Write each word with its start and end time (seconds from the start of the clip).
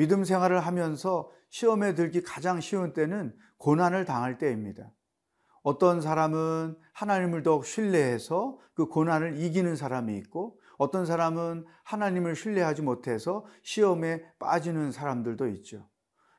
믿음 0.00 0.24
생활을 0.24 0.60
하면서 0.60 1.30
시험에 1.50 1.94
들기 1.94 2.22
가장 2.22 2.58
쉬운 2.62 2.94
때는 2.94 3.34
고난을 3.58 4.06
당할 4.06 4.38
때입니다. 4.38 4.90
어떤 5.62 6.00
사람은 6.00 6.74
하나님을 6.94 7.42
더욱 7.42 7.66
신뢰해서 7.66 8.58
그 8.72 8.86
고난을 8.86 9.36
이기는 9.36 9.76
사람이 9.76 10.16
있고 10.16 10.58
어떤 10.78 11.04
사람은 11.04 11.66
하나님을 11.84 12.34
신뢰하지 12.34 12.80
못해서 12.80 13.44
시험에 13.62 14.22
빠지는 14.38 14.90
사람들도 14.90 15.48
있죠. 15.48 15.86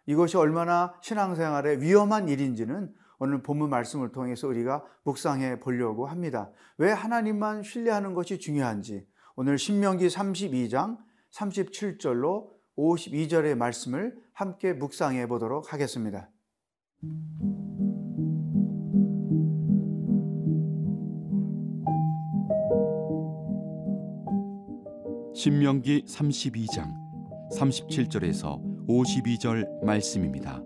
이것이 0.07 0.37
얼마나 0.37 0.95
신앙생활에 1.03 1.81
위험한 1.81 2.29
일인지는 2.29 2.91
오늘 3.19 3.43
본문 3.43 3.69
말씀을 3.69 4.11
통해서 4.11 4.47
우리가 4.47 4.83
묵상해 5.03 5.59
보려고 5.59 6.07
합니다. 6.07 6.49
왜 6.79 6.91
하나님만 6.91 7.61
신뢰하는 7.61 8.15
것이 8.15 8.39
중요한지 8.39 9.07
오늘 9.35 9.59
신명기 9.59 10.07
32장 10.07 10.97
37절로 11.31 12.60
52절의 12.81 13.55
말씀을 13.55 14.15
함께 14.33 14.73
묵상해 14.73 15.27
보도록 15.27 15.71
하겠습니다. 15.71 16.29
신명기 25.33 26.05
32장 26.07 26.93
37절에서 27.53 28.87
52절 28.87 29.83
말씀입니다. 29.83 30.61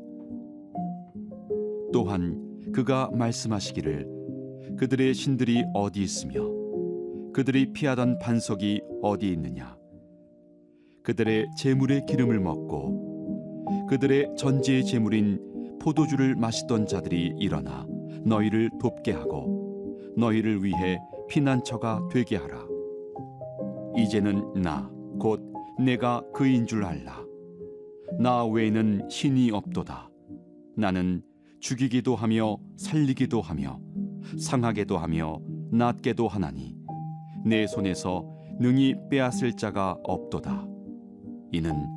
또한 1.94 2.62
그가 2.74 3.10
말씀하시기를 3.14 4.76
그들의 4.78 5.14
신들이 5.14 5.64
어디 5.74 6.02
있으며 6.02 6.42
그들이 7.34 7.72
피하던 7.74 8.20
반석이 8.20 8.82
어디 9.02 9.32
있느냐 9.32 9.78
그들의 11.06 11.52
재물의 11.56 12.06
기름을 12.06 12.40
먹고 12.40 13.88
그들의 13.90 14.36
전제의 14.38 14.86
재물인 14.86 15.78
포도주를 15.80 16.36
마시던 16.36 16.88
자들이 16.88 17.36
일어나 17.38 17.86
너희를 18.24 18.72
돕게 18.80 19.12
하고 19.12 19.98
너희를 20.18 20.64
위해 20.64 21.00
피난처가 21.30 22.10
되게 22.12 22.38
하라. 22.38 22.66
이제는 23.96 24.62
나 24.62 24.96
곧 25.20 25.42
내가 25.80 26.24
그인 26.34 26.66
줄 26.66 26.84
알라. 26.84 27.24
나 28.20 28.46
외에는 28.46 29.10
신이 29.10 29.52
없도다. 29.52 30.10
나는 30.76 31.22
죽이기도 31.60 32.16
하며 32.16 32.58
살리기도 32.78 33.42
하며 33.42 33.80
상하게도 34.38 34.98
하며 34.98 35.40
낫게도 35.72 36.28
하나니 36.28 36.76
내 37.46 37.66
손에서 37.66 38.26
능히 38.60 38.96
빼앗을 39.10 39.54
자가 39.54 39.98
없도다 40.04 40.68
이는 41.56 41.88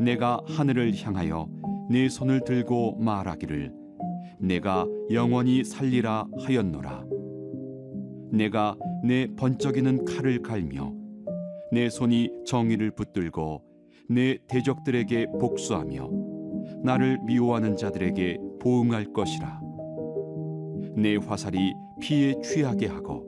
내가 0.00 0.40
하늘을 0.46 0.94
향하여 0.96 1.46
내 1.90 2.08
손을 2.08 2.44
들고 2.44 2.96
말하기를 2.98 3.72
내가 4.40 4.86
영원히 5.12 5.64
살리라 5.64 6.26
하였노라. 6.40 7.04
내가 8.32 8.74
내 9.04 9.26
번쩍이는 9.36 10.06
칼을 10.06 10.40
갈며 10.42 10.94
내 11.70 11.90
손이 11.90 12.30
정의를 12.46 12.90
붙들고 12.92 13.62
내 14.08 14.38
대적들에게 14.48 15.26
복수하며 15.38 16.10
나를 16.82 17.18
미워하는 17.26 17.76
자들에게 17.76 18.38
보응할 18.60 19.12
것이라. 19.12 19.60
내 20.96 21.16
화살이 21.16 21.58
피에 22.00 22.40
취하게 22.42 22.86
하고 22.86 23.26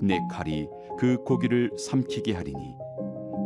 내 0.00 0.18
칼이 0.30 0.68
그 0.98 1.16
고기를 1.24 1.70
삼키게 1.76 2.32
하리니 2.32 2.76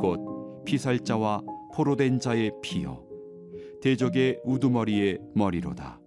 곧 0.00 0.64
피살자와 0.64 1.42
포로된 1.74 2.20
자의 2.20 2.50
피요 2.62 3.04
대적의 3.82 4.40
우두머리의 4.44 5.18
머리로다 5.34 6.00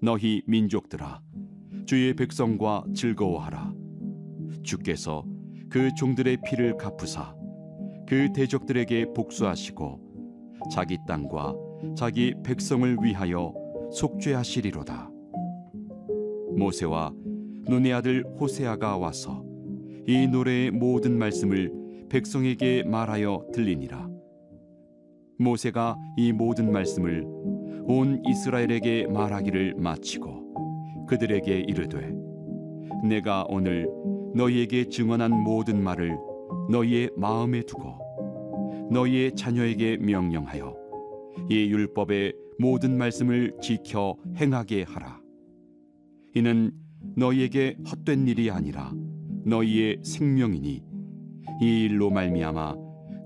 너희 0.00 0.42
민족들아 0.46 1.20
주의 1.86 2.14
백성과 2.14 2.84
즐거워하라 2.94 3.74
주께서 4.62 5.24
그 5.70 5.92
종들의 5.94 6.38
피를 6.44 6.76
갚으사 6.76 7.34
그 8.06 8.32
대적들에게 8.32 9.12
복수하시고 9.14 10.08
자기 10.72 10.96
땅과 11.06 11.54
자기 11.94 12.34
백성을 12.42 12.96
위하여 13.02 13.52
속죄하시리로다. 13.92 15.10
모세와 16.56 17.12
눈의 17.68 17.92
아들 17.92 18.24
호세아가 18.40 18.96
와서 18.96 19.44
이 20.06 20.26
노래의 20.26 20.70
모든 20.70 21.18
말씀을 21.18 21.72
백성에게 22.08 22.84
말하여 22.84 23.46
들리니라. 23.52 24.08
모세가 25.38 25.96
이 26.16 26.32
모든 26.32 26.72
말씀을 26.72 27.24
온 27.86 28.22
이스라엘에게 28.26 29.06
말하기를 29.06 29.74
마치고 29.78 31.06
그들에게 31.06 31.60
이르되 31.60 32.12
내가 33.04 33.44
오늘 33.48 33.88
너희에게 34.34 34.88
증언한 34.88 35.32
모든 35.32 35.82
말을 35.82 36.18
너희의 36.70 37.10
마음에 37.16 37.62
두고 37.62 38.88
너희의 38.90 39.34
자녀에게 39.34 39.98
명령하여 39.98 40.76
이 41.48 41.70
율법의 41.70 42.34
모든 42.58 42.98
말씀을 42.98 43.56
지켜 43.62 44.16
행하게 44.36 44.82
하라. 44.82 45.20
이는 46.34 46.72
너희에게 47.16 47.76
헛된 47.90 48.26
일이 48.26 48.50
아니라 48.50 48.92
너희의 49.44 50.00
생명이니 50.02 50.82
이 51.62 51.84
일로 51.84 52.10
말미암아 52.10 52.74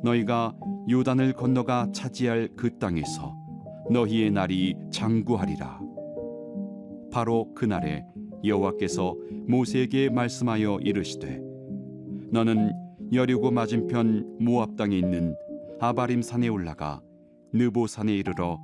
너희가 0.04 0.54
요단을 0.90 1.32
건너가 1.34 1.86
차지할 1.92 2.50
그 2.56 2.78
땅에서 2.78 3.36
너희의 3.90 4.30
날이 4.30 4.74
장구하리라. 4.90 5.80
바로 7.12 7.52
그날에 7.54 8.04
여호와께서 8.44 9.14
모세에게 9.46 10.08
말씀하여 10.10 10.78
이르시되 10.80 11.40
너는 12.32 12.72
여리고 13.12 13.50
맞은편 13.50 14.38
모압 14.40 14.76
땅에 14.76 14.96
있는 14.96 15.36
아바림 15.80 16.22
산에 16.22 16.48
올라가 16.48 17.02
느보 17.52 17.86
산에 17.86 18.14
이르러 18.14 18.58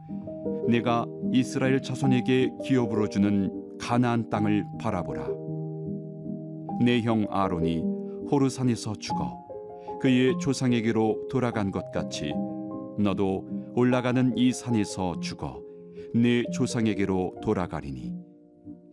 내가 0.69 1.05
이스라엘 1.33 1.83
자손에게 1.83 2.51
기업으로 2.65 3.09
주는 3.09 3.51
가나안 3.79 4.31
땅을 4.31 4.65
바라보라 4.81 5.29
내 6.81 7.01
형 7.03 7.27
아론이 7.31 7.83
호르산에서 8.31 8.95
죽어 8.95 9.47
그의 10.01 10.39
조상에게로 10.39 11.29
돌아간 11.31 11.71
것 11.71 11.91
같이 11.91 12.33
너도 12.99 13.45
올라가는 13.75 14.37
이 14.37 14.53
산에서 14.53 15.21
죽어 15.21 15.63
내 16.15 16.43
조상에게로 16.53 17.37
돌아가리니. 17.43 18.13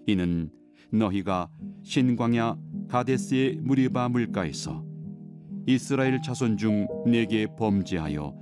이는 0.07 0.49
너희가 0.91 1.49
신광야 1.83 2.57
가데스의 2.89 3.57
무리바 3.61 4.09
물가에서 4.09 4.83
이스라엘 5.67 6.21
자손 6.21 6.57
중 6.57 6.87
내게 7.05 7.47
범죄하여 7.57 8.35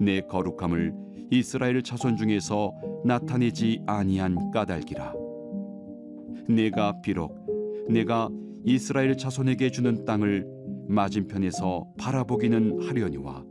내 0.00 0.20
거룩함을 0.20 0.94
이스라엘 1.30 1.82
자손 1.82 2.16
중에서 2.16 2.72
나타내지 3.04 3.82
아니한 3.86 4.50
까닭이라. 4.52 5.14
내가 6.48 7.00
비록 7.00 7.34
내가 7.88 8.28
이스라엘 8.64 9.16
자손에게 9.16 9.70
주는 9.70 10.04
땅을 10.04 10.57
맞은편에서 10.88 11.86
바라보기는 11.98 12.82
하려니와 12.88 13.44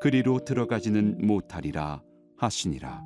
그리로 0.00 0.44
들어가지는 0.44 1.26
못하리라 1.26 2.02
하시니라 2.36 3.02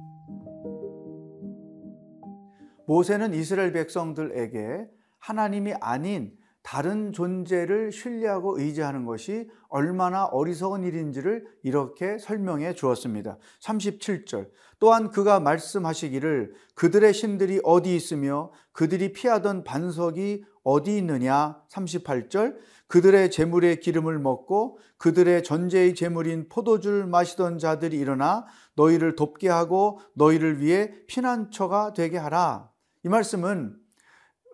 모세는 2.86 3.34
이스라엘 3.34 3.72
백성들에게 3.72 4.86
하나님이 5.18 5.74
아닌 5.80 6.32
다른 6.66 7.12
존재를 7.12 7.92
신뢰하고 7.92 8.58
의지하는 8.58 9.04
것이 9.04 9.48
얼마나 9.68 10.24
어리석은 10.24 10.82
일인지를 10.82 11.46
이렇게 11.62 12.18
설명해 12.18 12.74
주었습니다. 12.74 13.38
37절. 13.62 14.50
또한 14.80 15.10
그가 15.10 15.38
말씀하시기를 15.38 16.54
그들의 16.74 17.14
신들이 17.14 17.60
어디 17.62 17.94
있으며 17.94 18.50
그들이 18.72 19.12
피하던 19.12 19.62
반석이 19.62 20.44
어디 20.66 20.98
있느냐? 20.98 21.62
38절. 21.68 22.56
그들의 22.88 23.30
재물의 23.30 23.78
기름을 23.80 24.18
먹고 24.18 24.78
그들의 24.98 25.44
전제의 25.44 25.94
재물인 25.94 26.48
포도주를 26.48 27.06
마시던 27.06 27.58
자들이 27.58 27.96
일어나 27.96 28.46
너희를 28.74 29.14
돕게 29.14 29.48
하고 29.48 30.00
너희를 30.14 30.60
위해 30.60 30.92
피난처가 31.06 31.92
되게 31.94 32.18
하라. 32.18 32.68
이 33.04 33.08
말씀은 33.08 33.76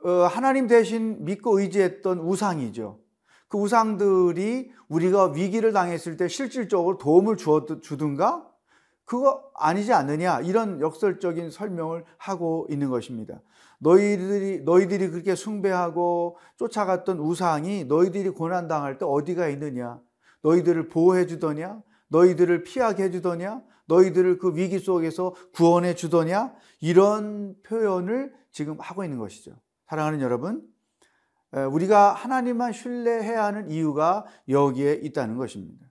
어, 0.05 0.11
하나님 0.27 0.67
대신 0.67 1.25
믿고 1.25 1.59
의지했던 1.59 2.19
우상이죠. 2.19 3.01
그 3.49 3.59
우상들이 3.59 4.71
우리가 4.89 5.33
위기를 5.33 5.73
당했을 5.73 6.19
때 6.19 6.29
실질적으로 6.29 6.99
도움을 6.99 7.37
주든가? 7.37 8.47
그거 9.05 9.43
아니지 9.55 9.93
않느냐? 9.93 10.41
이런 10.41 10.81
역설적인 10.81 11.51
설명을 11.51 12.05
하고 12.19 12.67
있는 12.71 12.91
것입니다. 12.91 13.41
너희들이, 13.83 14.63
너희들이 14.63 15.11
그렇게 15.11 15.35
숭배하고 15.35 16.39
쫓아갔던 16.57 17.19
우상이 17.19 17.85
너희들이 17.85 18.31
고난 18.31 18.69
당할 18.69 18.97
때 18.97 19.05
어디가 19.05 19.49
있느냐? 19.49 20.01
너희들을 20.43 20.89
보호해 20.89 21.27
주더냐? 21.27 21.83
너희들을 22.09 22.63
피하게 22.63 23.05
해 23.05 23.11
주더냐? 23.11 23.63
너희들을 23.87 24.39
그 24.39 24.55
위기 24.55 24.79
속에서 24.79 25.35
구원해 25.53 25.95
주더냐? 25.95 26.55
이런 26.81 27.57
표현을 27.65 28.33
지금 28.53 28.79
하고 28.79 29.03
있는 29.03 29.19
것이죠. 29.19 29.57
사랑하는 29.89 30.21
여러분, 30.21 30.63
우리가 31.73 32.13
하나님만 32.13 32.73
신뢰해야 32.73 33.45
하는 33.45 33.69
이유가 33.69 34.25
여기에 34.49 35.01
있다는 35.03 35.37
것입니다. 35.37 35.87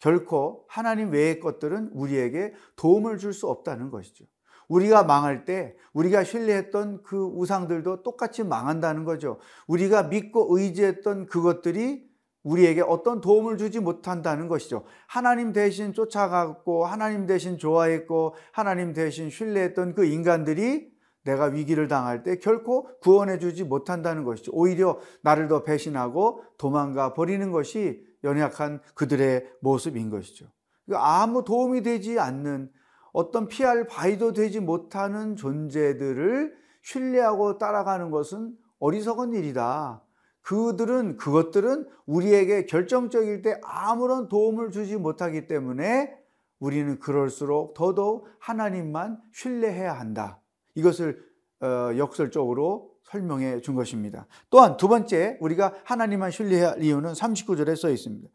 결코 0.00 0.66
하나님 0.68 1.10
외의 1.12 1.38
것들은 1.38 1.90
우리에게 1.92 2.54
도움을 2.74 3.18
줄 3.18 3.32
수 3.32 3.46
없다는 3.48 3.90
것이죠. 3.90 4.24
우리가 4.72 5.02
망할 5.04 5.44
때 5.44 5.76
우리가 5.92 6.24
신뢰했던 6.24 7.02
그 7.02 7.22
우상들도 7.22 8.02
똑같이 8.02 8.42
망한다는 8.42 9.04
거죠. 9.04 9.38
우리가 9.66 10.04
믿고 10.04 10.56
의지했던 10.56 11.26
그것들이 11.26 12.10
우리에게 12.42 12.80
어떤 12.80 13.20
도움을 13.20 13.58
주지 13.58 13.78
못한다는 13.80 14.48
것이죠. 14.48 14.84
하나님 15.06 15.52
대신 15.52 15.92
쫓아갔고, 15.92 16.86
하나님 16.86 17.26
대신 17.26 17.58
좋아했고, 17.58 18.34
하나님 18.50 18.94
대신 18.94 19.30
신뢰했던 19.30 19.94
그 19.94 20.06
인간들이 20.06 20.90
내가 21.24 21.44
위기를 21.44 21.86
당할 21.86 22.24
때 22.24 22.38
결코 22.38 22.88
구원해 22.98 23.38
주지 23.38 23.62
못한다는 23.62 24.24
것이죠. 24.24 24.50
오히려 24.54 24.98
나를 25.22 25.46
더 25.46 25.62
배신하고 25.62 26.42
도망가 26.58 27.12
버리는 27.14 27.52
것이 27.52 28.02
연약한 28.24 28.80
그들의 28.94 29.46
모습인 29.60 30.10
것이죠. 30.10 30.46
그러니까 30.84 31.22
아무 31.22 31.44
도움이 31.44 31.82
되지 31.82 32.18
않는 32.18 32.70
어떤 33.12 33.48
피할 33.48 33.86
바위도 33.86 34.32
되지 34.32 34.60
못하는 34.60 35.36
존재들을 35.36 36.54
신뢰하고 36.82 37.58
따라가는 37.58 38.10
것은 38.10 38.56
어리석은 38.78 39.34
일이다. 39.34 40.02
그들은 40.40 41.16
그것들은 41.16 41.88
우리에게 42.06 42.66
결정적일 42.66 43.42
때 43.42 43.60
아무런 43.62 44.28
도움을 44.28 44.70
주지 44.70 44.96
못하기 44.96 45.46
때문에 45.46 46.18
우리는 46.58 46.98
그럴수록 46.98 47.74
더더욱 47.74 48.26
하나님만 48.38 49.20
신뢰해야 49.32 49.92
한다. 49.92 50.40
이것을 50.74 51.22
어, 51.60 51.96
역설적으로 51.96 52.92
설명해 53.04 53.60
준 53.60 53.74
것입니다. 53.74 54.26
또한 54.50 54.76
두 54.76 54.88
번째 54.88 55.36
우리가 55.40 55.74
하나님만 55.84 56.30
신뢰할 56.30 56.82
이유는 56.82 57.12
39절에 57.12 57.76
써 57.76 57.90
있습니다. 57.90 58.28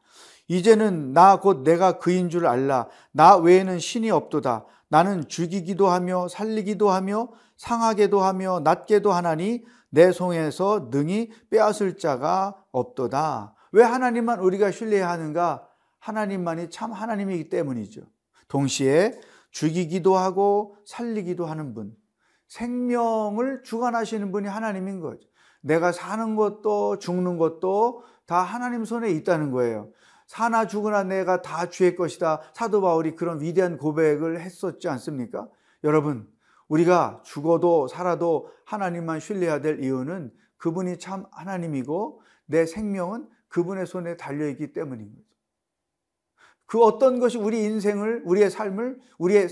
이제는 0.47 1.13
나 1.13 1.37
곧 1.37 1.63
내가 1.63 1.97
그인 1.97 2.29
줄 2.29 2.47
알라. 2.47 2.87
나 3.11 3.35
외에는 3.37 3.79
신이 3.79 4.11
없도다. 4.11 4.65
나는 4.89 5.27
죽이기도 5.27 5.87
하며 5.87 6.27
살리기도 6.27 6.89
하며 6.89 7.29
상하게도 7.57 8.21
하며 8.21 8.61
낫게도 8.63 9.11
하나니 9.11 9.65
내 9.89 10.11
손에서 10.11 10.89
능히 10.91 11.31
빼앗을 11.49 11.97
자가 11.97 12.55
없도다. 12.71 13.55
왜 13.71 13.83
하나님만 13.83 14.39
우리가 14.39 14.71
신뢰해야 14.71 15.09
하는가? 15.09 15.67
하나님만이 15.99 16.69
참 16.69 16.93
하나님이기 16.93 17.49
때문이죠. 17.49 18.01
동시에 18.47 19.19
죽이기도 19.51 20.15
하고 20.15 20.77
살리기도 20.85 21.45
하는 21.45 21.73
분. 21.73 21.93
생명을 22.47 23.63
주관하시는 23.63 24.31
분이 24.31 24.47
하나님인 24.47 25.01
거죠. 25.01 25.27
내가 25.61 25.91
사는 25.91 26.35
것도 26.35 26.99
죽는 26.99 27.37
것도 27.37 28.03
다 28.25 28.41
하나님 28.41 28.85
손에 28.85 29.11
있다는 29.11 29.51
거예요. 29.51 29.89
사나 30.27 30.67
죽으나 30.67 31.03
내가 31.03 31.41
다 31.41 31.69
주의 31.69 31.95
것이다. 31.95 32.41
사도 32.53 32.81
바울이 32.81 33.15
그런 33.15 33.41
위대한 33.41 33.77
고백을 33.77 34.41
했었지 34.41 34.87
않습니까? 34.89 35.47
여러분, 35.83 36.29
우리가 36.67 37.21
죽어도 37.23 37.87
살아도 37.87 38.51
하나님만 38.65 39.21
신뢰해야 39.21 39.61
될 39.61 39.83
이유는 39.83 40.31
그분이 40.57 40.99
참 40.99 41.25
하나님이고 41.31 42.21
내 42.45 42.65
생명은 42.65 43.29
그분의 43.47 43.87
손에 43.87 44.17
달려있기 44.17 44.73
때문인 44.73 45.15
거죠. 45.15 45.27
그 46.65 46.83
어떤 46.83 47.19
것이 47.19 47.37
우리 47.37 47.63
인생을, 47.63 48.23
우리의 48.25 48.49
삶을, 48.49 48.99
우리의 49.17 49.47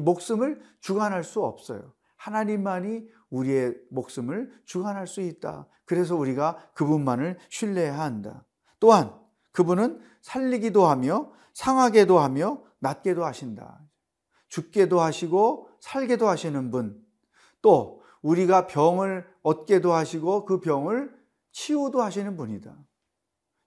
목숨을 0.00 0.60
주관할 0.80 1.24
수 1.24 1.42
없어요. 1.42 1.92
하나님만이 2.16 3.08
우리의 3.30 3.76
목숨을 3.90 4.52
주관할 4.64 5.08
수 5.08 5.20
있다. 5.20 5.66
그래서 5.84 6.14
우리가 6.14 6.70
그분만을 6.74 7.38
신뢰해야 7.48 7.98
한다. 7.98 8.44
또한 8.78 9.21
그분은 9.52 10.00
살리기도 10.20 10.86
하며 10.86 11.30
상하게도 11.54 12.18
하며 12.18 12.62
낫게도 12.80 13.24
하신다. 13.24 13.80
죽게도 14.48 15.00
하시고 15.00 15.68
살게도 15.80 16.28
하시는 16.28 16.70
분. 16.70 17.00
또 17.60 18.02
우리가 18.22 18.66
병을 18.66 19.26
얻게도 19.42 19.92
하시고 19.92 20.44
그 20.44 20.60
병을 20.60 21.12
치유도 21.52 22.02
하시는 22.02 22.36
분이다. 22.36 22.74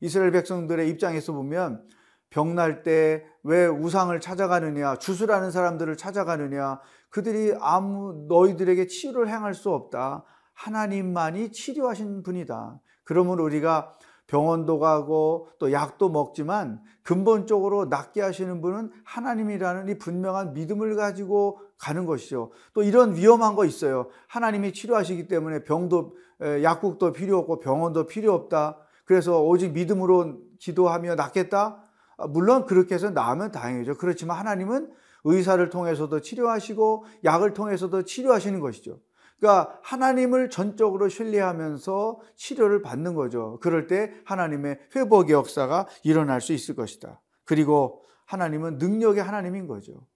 이스라엘 0.02 0.32
백성들의 0.32 0.90
입장에서 0.90 1.34
보면 1.34 1.88
병날 2.30 2.84
때 2.84 3.26
왜 3.48 3.68
우상을 3.68 4.20
찾아가느냐, 4.20 4.96
주술하는 4.96 5.52
사람들을 5.52 5.98
찾아가느냐, 5.98 6.82
그들이 7.12 7.54
아무 7.60 8.26
너희들에게 8.28 8.88
치유를 8.88 9.30
행할 9.30 9.54
수 9.54 9.70
없다. 9.70 10.24
하나님만이 10.54 11.52
치료하신 11.52 12.24
분이다. 12.24 12.82
그러면 13.04 13.40
우리가 13.40 13.96
병원도 14.28 14.80
가고 14.80 15.50
또 15.60 15.72
약도 15.72 16.10
먹지만 16.10 16.82
근본적으로 17.04 17.86
낫게 17.86 18.22
하시는 18.22 18.62
분은 18.62 18.92
하나님이라는 19.04 19.90
이 19.90 19.98
분명한 19.98 20.54
믿음을 20.54 20.96
가지고 20.96 21.60
가는 21.78 22.06
것이죠. 22.06 22.52
또 22.74 22.84
이런 22.84 23.16
위험한 23.16 23.56
거 23.56 23.66
있어요. 23.66 24.08
하나님이 24.28 24.74
치료하시기 24.74 25.28
때문에 25.28 25.64
병도 25.64 26.16
약국도 26.64 27.14
필요 27.14 27.38
없고 27.40 27.60
병원도 27.60 28.08
필요 28.08 28.34
없다. 28.34 28.78
그래서 29.06 29.44
오직 29.44 29.74
믿음으로 29.74 30.40
기도하며 30.60 31.16
낫겠다. 31.16 31.84
아, 32.18 32.28
물론 32.28 32.66
그렇게 32.66 32.96
해서 32.96 33.12
나으면 33.12 33.52
다행이죠. 33.52 33.98
그렇지만 33.98 34.38
하나님은 34.38 34.90
의사를 35.26 35.70
통해서도 35.70 36.22
치료하시고 36.22 37.06
약을 37.24 37.54
통해서도 37.54 38.04
치료하시는 38.04 38.60
것이죠. 38.60 39.00
그러니까 39.40 39.80
하나님을 39.84 40.50
전적으로 40.50 41.10
신뢰하면서 41.10 42.20
치료를 42.36 42.82
받는 42.82 43.16
거죠. 43.16 43.60
그럴 43.62 43.88
때 43.88 44.14
하나님의 44.26 44.80
회복의 44.96 45.34
역사가 45.34 45.88
일어날 46.04 46.42
수 46.42 46.54
있을 46.54 46.76
것이다. 46.76 47.22
그리고 47.44 48.04
하나님은 48.26 48.78
능력의 48.78 49.22
하나님인 49.22 49.68
거죠. 49.68 50.08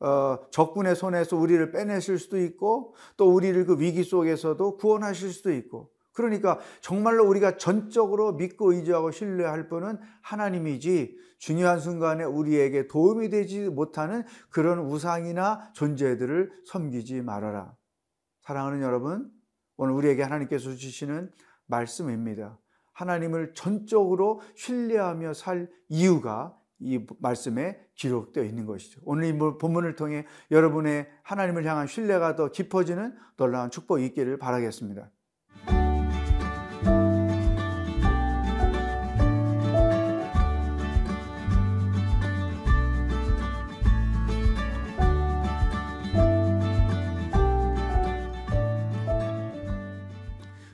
어, 0.00 0.38
적군의 0.50 0.94
손에서 0.94 1.36
우리를 1.36 1.72
빼내실 1.72 2.18
수도 2.18 2.40
있고 2.40 2.94
또 3.16 3.32
우리를 3.32 3.66
그 3.66 3.80
위기 3.80 4.04
속에서도 4.04 4.76
구원하실 4.76 5.32
수도 5.32 5.52
있고 5.52 5.90
그러니까 6.12 6.58
정말로 6.80 7.24
우리가 7.28 7.56
전적으로 7.58 8.32
믿고 8.32 8.72
의지하고 8.72 9.10
신뢰할 9.10 9.68
분은 9.68 9.98
하나님이지 10.22 11.16
중요한 11.38 11.78
순간에 11.78 12.24
우리에게 12.24 12.88
도움이 12.88 13.30
되지 13.30 13.68
못하는 13.68 14.24
그런 14.50 14.80
우상이나 14.80 15.70
존재들을 15.74 16.50
섬기지 16.64 17.22
말아라. 17.22 17.77
사랑하는 18.48 18.80
여러분, 18.80 19.30
오늘 19.76 19.92
우리에게 19.92 20.22
하나님께서 20.22 20.74
주시는 20.74 21.30
말씀입니다. 21.66 22.58
하나님을 22.94 23.52
전적으로 23.52 24.40
신뢰하며 24.56 25.34
살 25.34 25.70
이유가 25.90 26.58
이 26.78 27.06
말씀에 27.20 27.78
기록되어 27.94 28.44
있는 28.44 28.64
것이죠. 28.64 29.02
오늘 29.04 29.24
이 29.26 29.36
본문을 29.36 29.96
통해 29.96 30.24
여러분의 30.50 31.10
하나님을 31.24 31.66
향한 31.66 31.86
신뢰가 31.86 32.36
더 32.36 32.50
깊어지는 32.50 33.14
놀라운 33.36 33.70
축복이 33.70 34.06
있기를 34.06 34.38
바라겠습니다. 34.38 35.10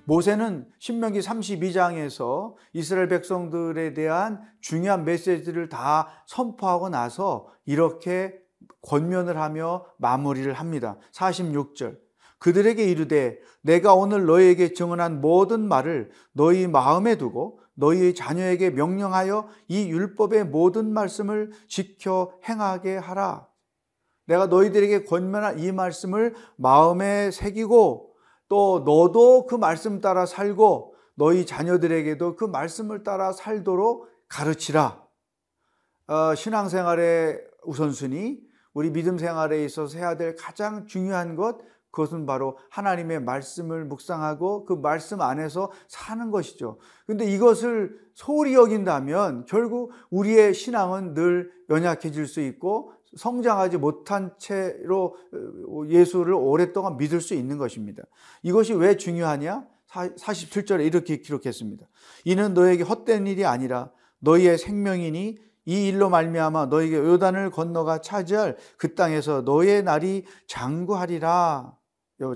모세는 0.07 0.67
신명기 0.79 1.21
32장에서 1.21 2.55
이스라엘 2.73 3.09
백성들에 3.09 3.95
대한 3.95 4.43
중요한 4.61 5.05
메시지를 5.05 5.69
다 5.69 6.09
선포하고 6.27 6.89
나서 6.89 7.49
이렇게 7.65 8.35
권면을 8.83 9.41
하며 9.41 9.87
마무리를 9.99 10.53
합니다. 10.53 10.99
46절. 11.13 11.99
그들에게 12.39 12.85
이르되 12.85 13.39
내가 13.63 13.95
오늘 13.95 14.27
너희에게 14.27 14.75
증언한 14.75 15.23
모든 15.23 15.67
말을 15.67 16.11
너희 16.33 16.67
마음에 16.67 17.17
두고 17.17 17.61
너희의 17.75 18.15
자녀에게 18.15 18.71
명령하여 18.71 19.49
이 19.69 19.89
율법의 19.89 20.47
모든 20.47 20.93
말씀을 20.93 21.53
지켜 21.67 22.39
행하게 22.47 22.97
하라. 22.97 23.49
내가 24.27 24.47
너희들에게 24.47 25.05
권면한 25.05 25.59
이 25.59 25.73
말씀을 25.73 26.35
마음에 26.57 27.31
새기고 27.31 28.14
또 28.49 28.83
너도 28.85 29.47
그 29.47 29.55
말씀 29.55 30.01
따라 30.01 30.27
살고 30.27 30.95
너희 31.15 31.47
자녀들에게도 31.47 32.37
그 32.37 32.45
말씀을 32.45 33.03
따라 33.03 33.33
살도록 33.33 34.09
가르치라. 34.29 35.03
어, 36.07 36.35
신앙생활의 36.35 37.41
우선순위, 37.65 38.41
우리 38.75 38.91
믿음 38.91 39.17
생활에 39.17 39.65
있어서 39.65 39.97
해야 39.97 40.17
될 40.17 40.35
가장 40.35 40.87
중요한 40.87 41.37
것, 41.37 41.59
그것은 41.95 42.27
바로 42.27 42.59
하나님의 42.71 43.23
말씀을 43.23 43.85
묵상하고 43.85 44.65
그 44.65 44.73
말씀 44.73 45.21
안에서 45.21 45.71
사는 45.87 46.33
것이죠. 46.33 46.79
근데 47.07 47.25
이것을 47.25 47.97
소홀히 48.15 48.55
여긴다면 48.55 49.47
결국 49.47 49.93
우리의 50.11 50.55
신앙은 50.55 51.15
늘 51.15 51.53
연약해질 51.71 52.27
수 52.27 52.41
있고 52.41 52.93
성장하지 53.17 53.79
못한 53.79 54.33
채로 54.39 55.17
어, 55.69 55.87
예수를 55.89 56.35
오랫동안 56.35 56.97
믿을 56.97 57.21
수 57.21 57.35
있는 57.35 57.59
것입니다. 57.59 58.03
이것이 58.43 58.75
왜 58.75 58.97
중요하냐? 58.97 59.67
47절에 59.89 60.85
이렇게 60.85 61.19
기록했습니다. 61.19 61.87
이는 62.25 62.55
너에게 62.55 62.83
헛된 62.83 63.27
일이 63.27 63.45
아니라 63.45 63.91
너희의 64.19 64.59
생명이니 64.59 65.39
이 65.67 65.89
일로 65.89 66.11
말미암아 66.11 66.67
너에게 66.67 66.97
요단을 66.97 67.51
건너가 67.51 68.01
차지할 68.01 68.57
그 68.77 68.95
땅에서 68.95 69.43
너의 69.43 69.83
날이 69.83 70.25
장구하리라. 70.47 71.77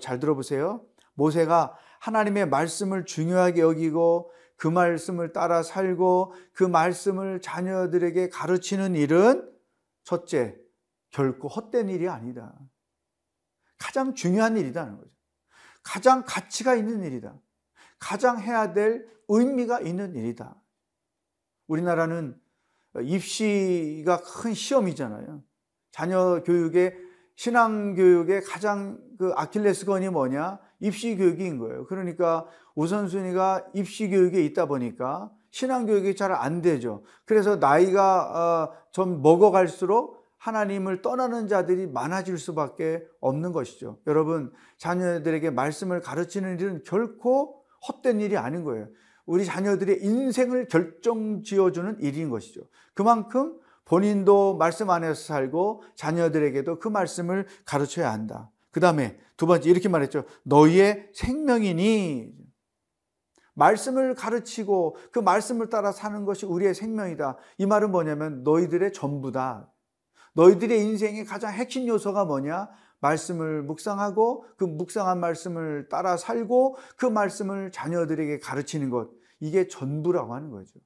잘 0.00 0.18
들어보세요. 0.18 0.82
모세가 1.14 1.74
하나님의 2.00 2.48
말씀을 2.48 3.04
중요하게 3.04 3.60
여기고 3.60 4.30
그 4.56 4.66
말씀을 4.66 5.32
따라 5.32 5.62
살고 5.62 6.32
그 6.52 6.64
말씀을 6.64 7.40
자녀들에게 7.40 8.28
가르치는 8.28 8.94
일은 8.94 9.48
첫째, 10.04 10.56
결코 11.18 11.48
헛된 11.48 11.88
일이 11.88 12.08
아니다. 12.08 12.54
가장 13.76 14.14
중요한 14.14 14.56
일이라는 14.56 14.98
거죠. 14.98 15.10
가장 15.82 16.22
가치가 16.24 16.76
있는 16.76 17.02
일이다. 17.02 17.34
가장 17.98 18.40
해야 18.40 18.72
될 18.72 19.04
의미가 19.26 19.80
있는 19.80 20.14
일이다. 20.14 20.54
우리나라는 21.66 22.40
입시가 23.02 24.20
큰 24.20 24.54
시험이잖아요. 24.54 25.42
자녀 25.90 26.40
교육의 26.44 26.94
신앙 27.34 27.96
교육의 27.96 28.42
가장 28.42 29.00
그 29.18 29.32
아킬레스건이 29.34 30.10
뭐냐? 30.10 30.60
입시 30.78 31.16
교육인 31.16 31.58
거예요. 31.58 31.86
그러니까 31.86 32.46
우선순위가 32.76 33.70
입시 33.74 34.08
교육에 34.08 34.44
있다 34.44 34.66
보니까 34.66 35.32
신앙 35.50 35.84
교육이 35.84 36.14
잘 36.14 36.30
안 36.30 36.62
되죠. 36.62 37.02
그래서 37.24 37.56
나이가 37.56 38.70
어, 38.70 38.90
좀 38.92 39.20
먹어갈수록 39.20 40.17
하나님을 40.38 41.02
떠나는 41.02 41.48
자들이 41.48 41.86
많아질 41.88 42.38
수밖에 42.38 43.02
없는 43.20 43.52
것이죠. 43.52 43.98
여러분, 44.06 44.52
자녀들에게 44.78 45.50
말씀을 45.50 46.00
가르치는 46.00 46.58
일은 46.58 46.82
결코 46.84 47.64
헛된 47.88 48.20
일이 48.20 48.36
아닌 48.36 48.64
거예요. 48.64 48.88
우리 49.26 49.44
자녀들의 49.44 50.02
인생을 50.02 50.68
결정 50.68 51.42
지어주는 51.42 52.00
일인 52.00 52.30
것이죠. 52.30 52.62
그만큼 52.94 53.58
본인도 53.84 54.56
말씀 54.56 54.90
안에서 54.90 55.14
살고 55.14 55.82
자녀들에게도 55.96 56.78
그 56.78 56.88
말씀을 56.88 57.46
가르쳐야 57.64 58.12
한다. 58.12 58.50
그 58.70 58.80
다음에 58.80 59.18
두 59.36 59.46
번째 59.46 59.68
이렇게 59.68 59.88
말했죠. 59.88 60.24
너희의 60.44 61.10
생명이니 61.14 62.32
말씀을 63.54 64.14
가르치고 64.14 64.96
그 65.10 65.18
말씀을 65.18 65.68
따라 65.68 65.90
사는 65.90 66.24
것이 66.24 66.46
우리의 66.46 66.74
생명이다. 66.74 67.36
이 67.58 67.66
말은 67.66 67.90
뭐냐면 67.90 68.44
너희들의 68.44 68.92
전부다. 68.92 69.70
너희들의 70.38 70.80
인생의 70.80 71.24
가장 71.24 71.52
핵심 71.52 71.88
요소가 71.88 72.24
뭐냐? 72.24 72.68
말씀을 73.00 73.62
묵상하고 73.64 74.44
그 74.56 74.64
묵상한 74.64 75.18
말씀을 75.18 75.88
따라 75.88 76.16
살고 76.16 76.76
그 76.96 77.06
말씀을 77.06 77.72
자녀들에게 77.72 78.38
가르치는 78.38 78.88
것. 78.88 79.10
이게 79.40 79.66
전부라고 79.66 80.34
하는 80.34 80.50
거죠. 80.50 80.78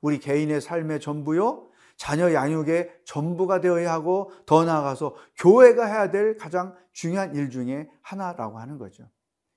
우리 0.00 0.18
개인의 0.18 0.60
삶의 0.60 1.00
전부요. 1.00 1.68
자녀 1.96 2.32
양육의 2.32 3.02
전부가 3.04 3.60
되어야 3.60 3.92
하고 3.92 4.32
더 4.44 4.64
나아가서 4.64 5.14
교회가 5.36 5.86
해야 5.86 6.10
될 6.10 6.36
가장 6.36 6.74
중요한 6.92 7.36
일 7.36 7.50
중에 7.50 7.88
하나라고 8.02 8.58
하는 8.58 8.76
거죠. 8.76 9.08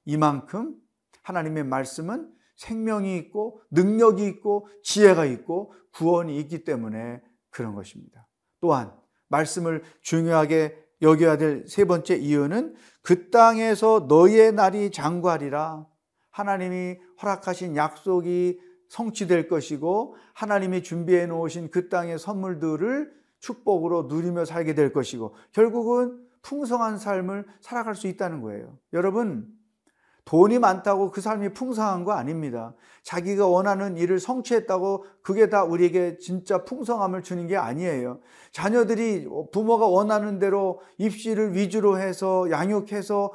이만큼 0.05 0.75
하나님의 1.23 1.63
말씀은 1.63 2.31
생명이 2.57 3.17
있고 3.17 3.61
능력이 3.71 4.27
있고 4.27 4.67
지혜가 4.83 5.25
있고 5.25 5.73
구원이 5.93 6.37
있기 6.39 6.65
때문에 6.65 7.21
그런 7.49 7.73
것입니다. 7.73 8.27
또한 8.59 9.02
말씀을 9.33 9.83
중요하게 10.01 10.77
여겨야 11.01 11.37
될 11.37 11.65
세 11.67 11.85
번째 11.85 12.15
이유는 12.15 12.75
그 13.01 13.29
땅에서 13.31 14.05
너의 14.07 14.53
날이 14.53 14.91
장구하리라. 14.91 15.85
하나님이 16.31 16.97
허락하신 17.21 17.75
약속이 17.75 18.59
성취될 18.89 19.47
것이고 19.47 20.15
하나님이 20.33 20.83
준비해 20.83 21.25
놓으신 21.25 21.71
그 21.71 21.89
땅의 21.89 22.19
선물들을 22.19 23.11
축복으로 23.39 24.03
누리며 24.03 24.45
살게 24.45 24.73
될 24.75 24.93
것이고 24.93 25.35
결국은 25.51 26.19
풍성한 26.43 26.97
삶을 26.97 27.45
살아갈 27.59 27.95
수 27.95 28.07
있다는 28.07 28.41
거예요. 28.41 28.77
여러분, 28.93 29.47
돈이 30.25 30.59
많다고 30.59 31.11
그 31.11 31.19
삶이 31.19 31.53
풍성한 31.53 32.05
거 32.05 32.13
아닙니다. 32.13 32.73
자기가 33.03 33.47
원하는 33.47 33.97
일을 33.97 34.19
성취했다고 34.19 35.05
그게 35.21 35.49
다 35.49 35.63
우리에게 35.63 36.17
진짜 36.17 36.63
풍성함을 36.63 37.23
주는 37.23 37.45
게 37.47 37.57
아니에요. 37.57 38.19
자녀들이 38.51 39.27
부모가 39.51 39.87
원하는 39.87 40.39
대로 40.39 40.79
입시를 40.97 41.55
위주로 41.55 41.99
해서 41.99 42.49
양육해서 42.49 43.33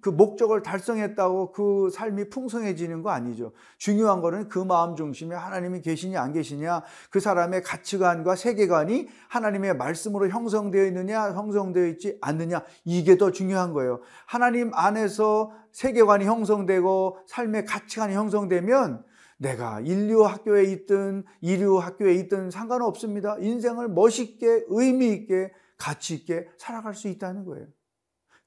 그 0.00 0.08
목적을 0.08 0.62
달성했다고 0.62 1.52
그 1.52 1.90
삶이 1.92 2.30
풍성해지는 2.30 3.02
거 3.02 3.10
아니죠. 3.10 3.52
중요한 3.78 4.20
거는 4.20 4.48
그 4.48 4.58
마음 4.58 4.96
중심에 4.96 5.34
하나님이 5.34 5.80
계시냐 5.80 6.20
안 6.20 6.32
계시냐 6.32 6.82
그 7.10 7.20
사람의 7.20 7.62
가치관과 7.62 8.36
세계관이 8.36 9.08
하나님의 9.28 9.76
말씀으로 9.76 10.28
형성되어 10.28 10.86
있느냐 10.86 11.32
형성되어 11.32 11.86
있지 11.86 12.18
않느냐 12.20 12.62
이게 12.84 13.16
더 13.16 13.30
중요한 13.30 13.72
거예요. 13.72 14.00
하나님 14.26 14.72
안에서 14.74 15.52
세계관이 15.72 16.24
형성되고 16.24 17.18
삶의 17.26 17.64
가치관이 17.66 18.14
형성되면 18.14 19.04
내가 19.38 19.80
인류 19.80 20.24
학교에 20.24 20.64
있든 20.64 21.24
이류 21.40 21.78
학교에 21.78 22.14
있든 22.14 22.50
상관없습니다. 22.50 23.36
인생을 23.38 23.88
멋있게 23.88 24.64
의미 24.68 25.12
있게 25.12 25.50
가치 25.78 26.14
있게 26.14 26.46
살아갈 26.58 26.94
수 26.94 27.08
있다는 27.08 27.44
거예요. 27.46 27.66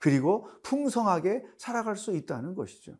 그리고 0.03 0.49
풍성하게 0.63 1.45
살아갈 1.57 1.95
수 1.95 2.13
있다는 2.13 2.55
것이죠. 2.55 2.97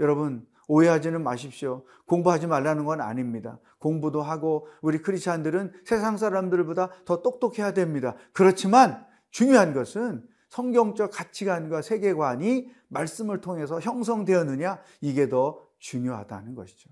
여러분 0.00 0.44
오해하지는 0.66 1.22
마십시오. 1.22 1.84
공부하지 2.06 2.48
말라는 2.48 2.84
건 2.84 3.00
아닙니다. 3.00 3.60
공부도 3.78 4.20
하고 4.20 4.66
우리 4.82 4.98
크리스천들은 4.98 5.82
세상 5.84 6.16
사람들보다 6.16 7.04
더 7.04 7.22
똑똑해야 7.22 7.74
됩니다. 7.74 8.16
그렇지만 8.32 9.06
중요한 9.30 9.72
것은 9.72 10.26
성경적 10.48 11.12
가치관과 11.12 11.82
세계관이 11.82 12.72
말씀을 12.88 13.40
통해서 13.40 13.78
형성되었느냐 13.78 14.82
이게 15.00 15.28
더 15.28 15.64
중요하다는 15.78 16.56
것이죠. 16.56 16.90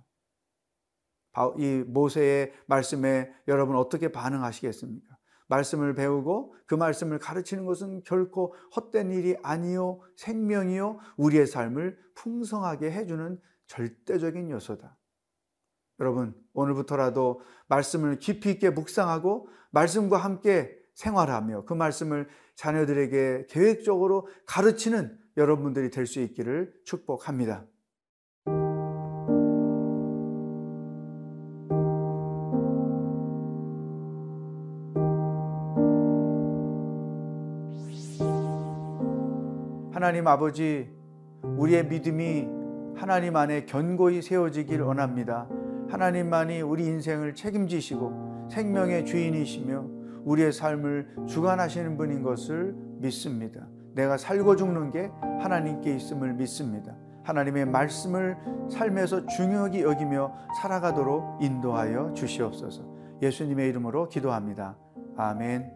이 1.58 1.82
모세의 1.88 2.52
말씀에 2.66 3.32
여러분 3.48 3.74
어떻게 3.74 4.12
반응하시겠습니까? 4.12 5.15
말씀을 5.48 5.94
배우고 5.94 6.54
그 6.66 6.74
말씀을 6.74 7.18
가르치는 7.18 7.64
것은 7.66 8.02
결코 8.04 8.54
헛된 8.74 9.12
일이 9.12 9.36
아니요 9.42 10.00
생명이요 10.16 10.98
우리의 11.16 11.46
삶을 11.46 11.98
풍성하게 12.14 12.90
해주는 12.90 13.40
절대적인 13.66 14.50
요소다. 14.50 14.96
여러분 16.00 16.34
오늘부터라도 16.52 17.40
말씀을 17.68 18.18
깊이 18.18 18.50
있게 18.50 18.70
묵상하고 18.70 19.48
말씀과 19.70 20.18
함께 20.18 20.76
생활하며 20.94 21.64
그 21.64 21.74
말씀을 21.74 22.28
자녀들에게 22.56 23.46
계획적으로 23.48 24.28
가르치는 24.46 25.18
여러분들이 25.36 25.90
될 25.90 26.06
수 26.06 26.20
있기를 26.20 26.72
축복합니다. 26.84 27.66
하나님 40.06 40.28
아버지, 40.28 40.88
우리의 41.42 41.88
믿음이 41.88 42.46
하나님 42.94 43.34
안에 43.34 43.64
견고히 43.64 44.22
세워지길 44.22 44.80
원합니다. 44.80 45.48
하나님만이 45.88 46.60
우리 46.60 46.84
인생을 46.84 47.34
책임지시고 47.34 48.46
생명의 48.48 49.04
주인이시며 49.04 49.84
우리의 50.24 50.52
삶을 50.52 51.16
주관하시는 51.26 51.96
분인 51.96 52.22
것을 52.22 52.76
믿습니다. 53.00 53.66
내가 53.96 54.16
살고 54.16 54.54
죽는 54.54 54.92
게 54.92 55.10
하나님께 55.40 55.96
있음을 55.96 56.34
믿습니다. 56.34 56.94
하나님의 57.24 57.66
말씀을 57.66 58.36
삶에서 58.70 59.26
중요하게 59.26 59.82
여기며 59.82 60.32
살아가도록 60.62 61.42
인도하여 61.42 62.12
주시옵소서. 62.14 62.84
예수님의 63.22 63.70
이름으로 63.70 64.08
기도합니다. 64.08 64.76
아멘. 65.16 65.75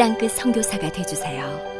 땅끝 0.00 0.30
선교사가 0.32 0.90
되주세요. 0.92 1.79